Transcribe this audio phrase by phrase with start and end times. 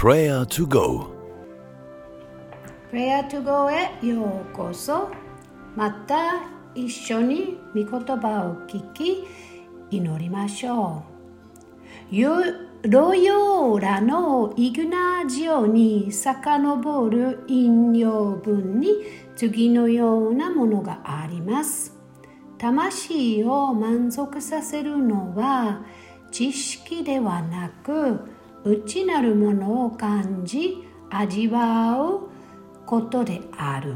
[0.00, 1.08] Prayer to Go.
[2.92, 5.10] Prayer to Go へようこそ
[5.74, 7.86] また一緒に御言
[8.16, 9.24] 葉を聞き
[9.90, 11.02] 祈りましょ
[12.12, 18.90] うロヨーラのイグナジオに遡る引用文に
[19.34, 21.92] 次のようなものがあります
[22.56, 25.82] 魂を満足させるのは
[26.30, 28.37] 知識ではなく
[28.68, 32.28] 内なるものを感じ味わう
[32.84, 33.94] ことである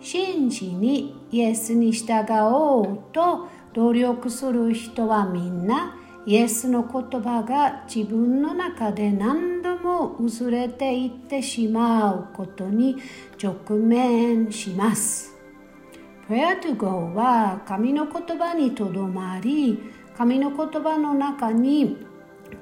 [0.00, 12.96] 真摯にイエスに従おうと努力する人はみんなイエスの言葉が自分の中で何度も薄れていってしまうことに
[13.42, 15.36] 直面します。
[16.28, 19.78] Prayer to Go は神の言葉にとどまり
[20.16, 22.09] 神の言葉の中に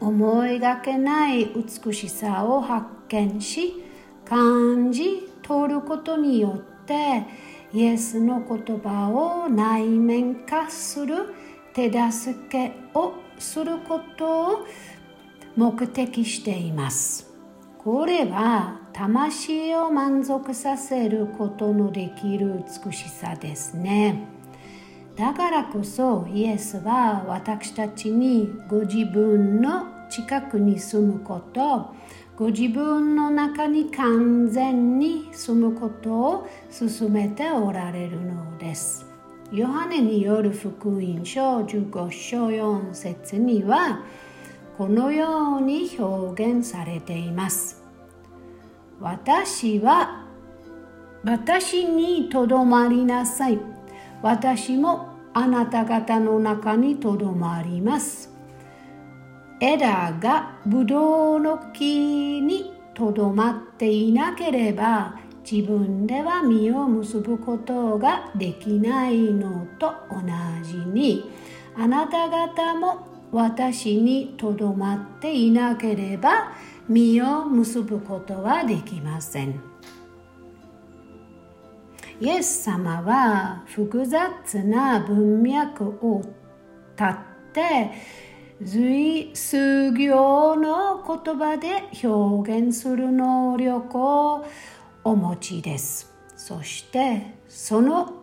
[0.00, 3.84] 思いがけない美しさを発見し
[4.24, 7.24] 感じ取ることによって
[7.72, 11.34] イエスの言葉を内面化する
[11.72, 14.66] 手助けをすることを
[15.56, 17.28] 目的しています。
[17.78, 24.37] これは魂を満足させることのできる美しさですね。
[25.18, 31.92] だからこそイエスは私たちにご自分の近くに住むこと
[32.36, 39.06] ご自分の中に完全に住むことを進めておられるのです。
[39.50, 44.04] ヨハネによる福音書15章4節には
[44.76, 47.82] このように表現されています。
[49.00, 50.28] 私は
[51.24, 53.77] 私にとどまりなさい。
[54.22, 58.32] 私もあなた方の中にとどまります。
[59.60, 65.18] 枝がブドウの木にとどまっていなければ
[65.50, 70.20] 自分では実を結ぶことができないのと同
[70.62, 71.30] じに
[71.76, 76.52] あなた方も私にとどまっていなければ
[76.88, 79.60] 実を結ぶことはできません。
[82.20, 86.22] イエス様は複雑な文脈を
[86.96, 87.92] 立って
[88.60, 94.44] 随数行の言葉で表現する能力を
[95.04, 96.12] お持ちです。
[96.36, 98.14] そしてその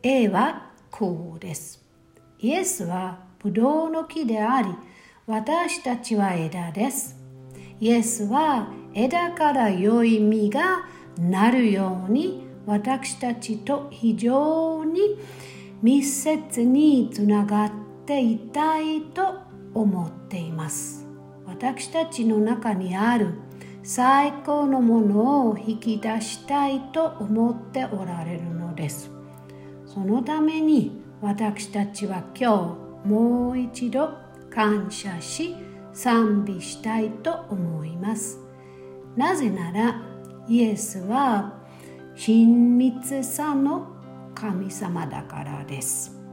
[0.00, 1.82] 絵はこうです。
[2.38, 4.68] イエスはブドウの木であり、
[5.26, 7.16] 私たちは枝です。
[7.80, 10.86] イエスは枝から良い実が
[11.18, 15.18] なるように私たちと非常に
[15.82, 17.70] 密接につながっ
[18.06, 19.34] ていたいと
[19.74, 21.06] 思っています。
[21.46, 23.34] 私たちの中にある
[23.82, 29.10] 最高のものを引き出したいと思っておられるのです。
[29.86, 34.10] そのために私たちは今日もう一度
[34.50, 35.54] 感謝し
[35.92, 38.40] 賛美したいと思います。
[39.16, 40.02] なぜなら
[40.48, 41.63] イエスは
[42.16, 43.88] 親密さの
[44.34, 46.23] 神様だからです。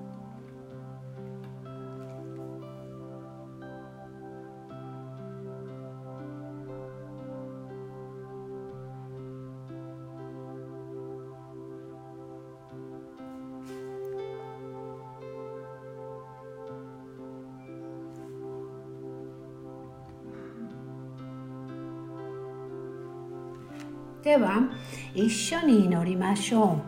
[24.24, 24.70] では
[25.16, 26.80] 一緒に祈りましょ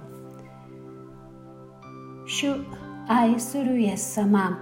[2.26, 2.30] う。
[2.30, 2.56] 主
[3.08, 4.58] 愛するイエス様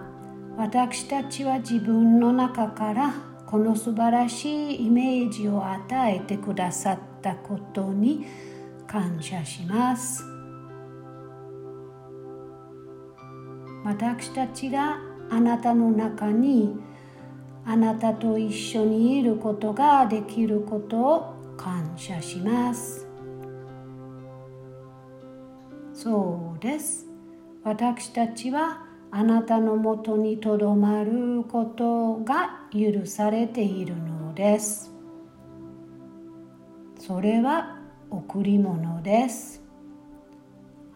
[0.57, 3.13] 私たちは自分の中から
[3.45, 8.25] この素晴らしいイメージを与えてくださったことに
[8.87, 10.23] 感謝します。
[13.83, 14.97] 私たちが
[15.29, 16.75] あなたの中に
[17.65, 23.07] あなたと一緒にいることができることを感謝します。
[25.93, 27.05] そうです。
[27.63, 34.91] 私たちはあなたのもとにとどまることが許されているのです。
[36.97, 37.77] それは
[38.09, 39.61] 贈り物です。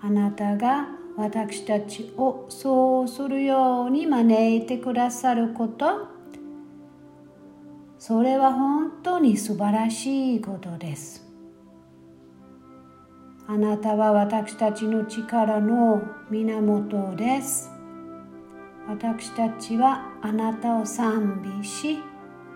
[0.01, 6.14] あなたが私たちをそうするように招いてくださること。
[8.07, 11.25] それは本当に素晴らしいことです。
[13.47, 17.71] あなたは私たちの力の源です。
[18.87, 21.97] 私たちはあなたを賛美し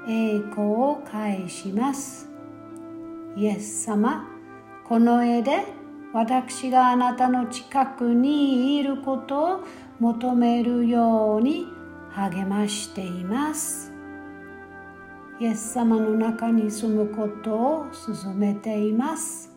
[0.08, 2.30] 栄光を返します。
[3.36, 4.30] イエス様
[4.88, 5.66] この絵で
[6.14, 9.64] 私があなたの近くにいることを
[10.00, 11.66] 求めるように
[12.12, 13.89] 励ましています。
[15.42, 19.50] イエス様の中に住むことを進めています。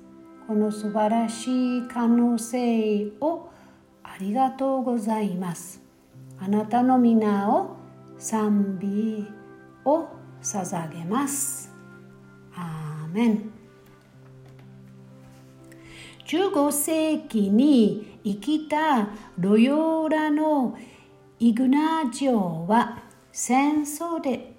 [0.46, 3.50] この素晴らしい可能性を
[4.04, 5.82] ありがとうございます。
[6.38, 7.76] あなたの皆を
[8.16, 9.26] 賛美
[9.84, 10.06] を
[10.40, 11.74] 捧げます。
[12.54, 13.50] アーメン。
[16.26, 20.78] 15世紀に生きたロヨーラの
[21.40, 23.02] イグナジオは
[23.32, 24.54] 戦争で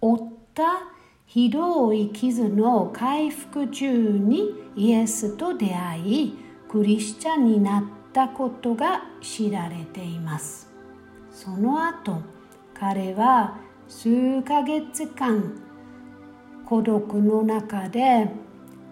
[0.00, 0.82] 負った
[1.24, 10.68] ひどい傷の回復中にイエスと出会いクリスチャンになったことが知られています。
[11.32, 12.20] その後
[12.74, 13.56] 彼は
[13.88, 15.54] 数ヶ月間
[16.66, 18.28] 孤独の中で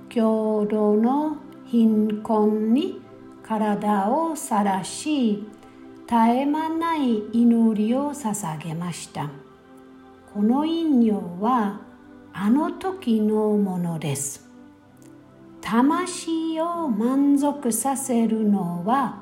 [0.08, 1.36] 共同の
[1.66, 3.00] 貧困に
[3.42, 5.44] 体を晒し
[6.06, 9.47] 絶え間ない祈りを捧げました。
[10.38, 11.80] この引用は
[12.32, 14.48] あの時のものです。
[15.60, 19.18] 魂を満足させるのは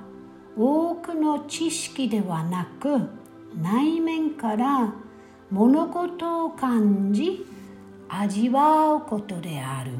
[0.58, 3.08] 多くの知識ではなく
[3.58, 4.92] 内面から
[5.50, 7.46] 物事を感じ
[8.10, 9.92] 味わうことである。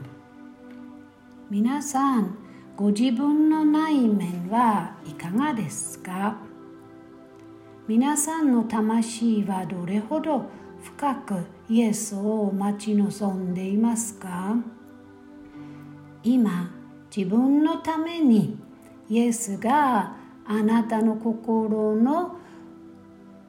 [1.49, 2.37] 皆さん
[2.77, 6.37] ご自分の内面はいかがですか？
[7.89, 10.45] 皆さんの魂はどれほど
[10.87, 14.57] 深くイエスを待ち望んでいますか？
[16.23, 16.71] 今
[17.15, 18.57] 自分のために
[19.09, 20.17] イエスが
[20.47, 22.37] あなたの心の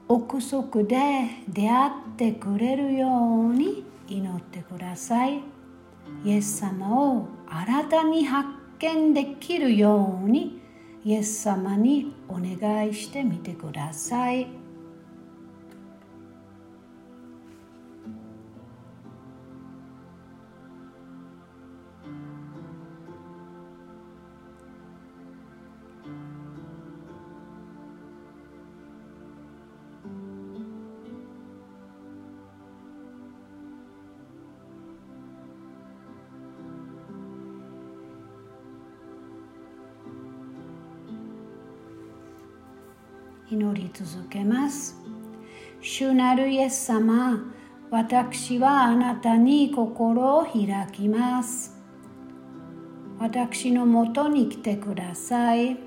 [0.07, 5.41] 奥底で出会ってくれるように祈ってください
[6.23, 8.49] イエス様を新たに発
[8.79, 10.59] 見できるように
[11.03, 14.47] イエス様にお願いしてみてください。
[43.57, 44.95] 祈り続けます。
[45.81, 47.39] 主なるイエス様
[47.89, 51.75] 私はあなたに心を開きます。
[53.19, 55.77] 私のもとに来てください。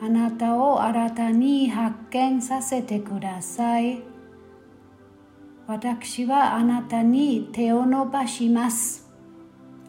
[0.00, 4.02] あなたを新たに発見させてください。
[5.66, 9.10] 私はあなたに手を伸ばします。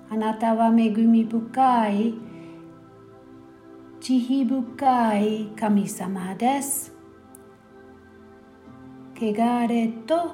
[0.10, 2.29] あなたは恵み深い
[4.02, 6.94] 慈悲深い神様です。
[9.18, 10.32] 汚れと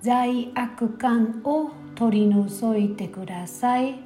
[0.00, 4.00] 罪悪感を取り除いてください。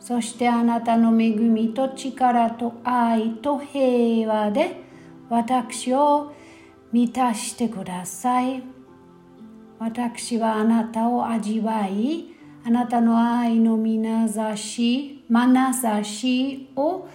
[0.00, 4.82] そしてあなたの恵みと力と愛と平和で
[5.28, 6.32] 私を
[6.90, 8.64] 満たしてください。
[9.78, 17.06] 私はあなたを味わい、あなたの愛のみなざし、眼差しを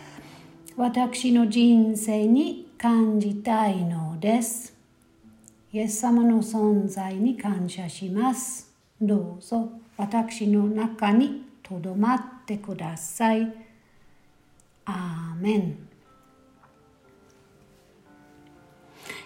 [0.78, 4.76] 私の人生に感じたいのです。
[5.72, 8.74] イエス様の存在に感謝します。
[9.02, 13.54] どうぞ私の中にとどまってください。
[14.84, 15.78] アーメン。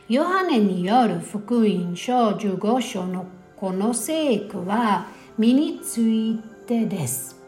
[0.07, 3.25] ヨハネによる福音書15章の
[3.57, 5.07] この聖句は
[5.39, 7.41] 身についてです。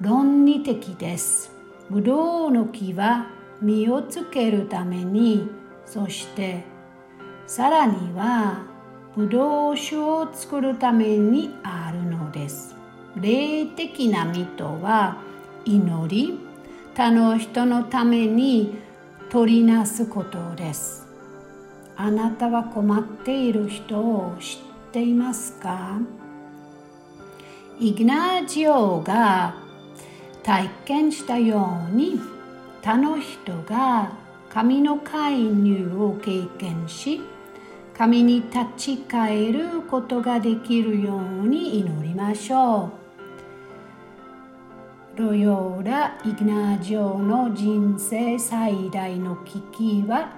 [0.00, 1.59] 論理的です。
[1.90, 3.26] ブドウの木は
[3.60, 5.48] 実をつけるために
[5.84, 6.62] そして
[7.46, 8.62] さらには
[9.16, 12.76] ブドウ酒を作るためにあるのです。
[13.16, 15.16] 霊的な実とは
[15.64, 16.38] 祈り
[16.94, 18.78] 他の人のために
[19.28, 21.08] 取りなすことです。
[21.96, 25.98] あなたは困っている人を知っていますか？
[27.80, 29.54] イグナジオが
[30.42, 32.20] 体験したように
[32.82, 34.12] 他の人が
[34.48, 37.20] 神の介入を経験し
[37.96, 42.90] 神に立ち返ることができるように祈りましょ
[45.16, 45.18] う。
[45.20, 50.32] ロヨーラ・イグナージョの人生最大の危機は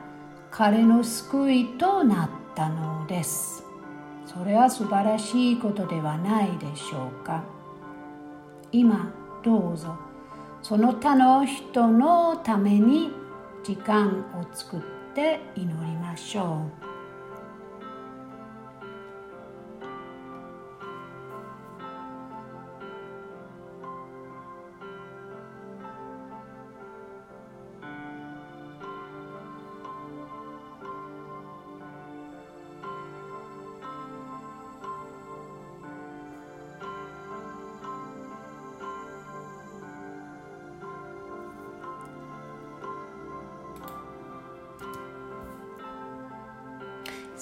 [0.51, 3.65] 彼の救いとなったのです。
[4.27, 7.45] それは素晴らしいことではないでしょうか。
[8.73, 9.97] 今どうぞ
[10.63, 13.11] その他の人のために
[13.65, 14.81] 時間を作っ
[15.15, 16.92] て祈りましょう。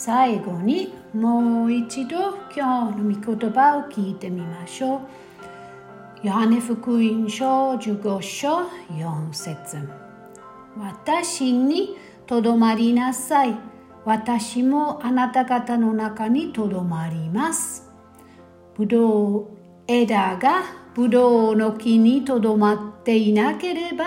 [0.03, 2.17] 最後にもう一度
[2.57, 6.27] 今日の御言葉を聞いてみましょう。
[6.27, 9.77] ヨハネ福音書15章4節
[10.79, 13.55] 私にとどまりなさい。
[14.07, 17.93] 私もあなた方の中にとどまります。
[18.79, 19.49] ぶどう
[19.87, 20.63] 枝が
[20.95, 24.07] ぶどうの木にとどまっていなければ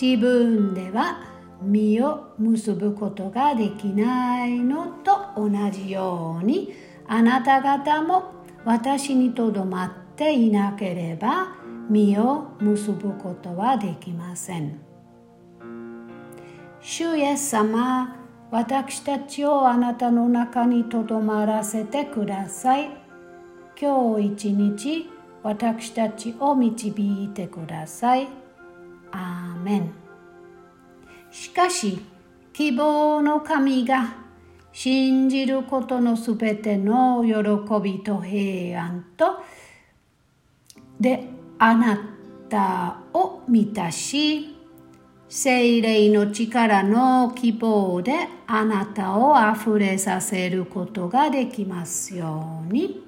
[0.00, 1.29] 自分では
[1.62, 6.72] 実を結ぶことができないのと同じように
[7.06, 8.32] あなた方も
[8.64, 11.54] 私にとどまっていなければ
[11.88, 14.80] 実を結ぶことはできません。
[16.80, 18.16] 主イエス様
[18.50, 22.90] 私たちをあなたの中にとどまらせてください。
[23.80, 25.10] 今日一日
[25.42, 28.28] 私たちを導いてください。
[29.12, 29.99] アーメン。
[31.30, 32.00] しかし
[32.52, 34.16] 希望の神が
[34.72, 39.40] 信じることのすべての喜びと平安と
[40.98, 41.98] であな
[42.48, 44.56] たを満たし
[45.28, 48.12] 精霊の力の希望で
[48.46, 53.04] あなたをあふれさせることができますように。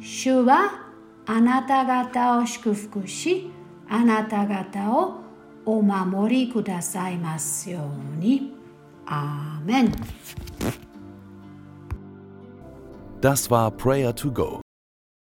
[0.00, 0.86] 主は
[1.26, 3.50] あなた方を祝福し
[3.88, 5.19] あなた方を
[5.69, 8.53] お守りくださいますように。
[9.07, 9.91] アーメン。
[13.21, 14.61] Das war Prayer to Go,